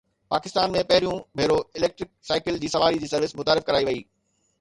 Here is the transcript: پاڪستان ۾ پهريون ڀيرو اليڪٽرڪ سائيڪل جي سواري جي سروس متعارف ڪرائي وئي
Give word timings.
پاڪستان 0.33 0.71
۾ 0.75 0.79
پهريون 0.91 1.19
ڀيرو 1.41 1.57
اليڪٽرڪ 1.81 2.09
سائيڪل 2.29 2.57
جي 2.65 2.71
سواري 2.77 3.03
جي 3.05 3.11
سروس 3.13 3.37
متعارف 3.41 3.69
ڪرائي 3.69 3.87
وئي 3.91 4.01